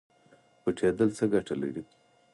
[0.61, 1.83] پټیدل څه ګټه لري؟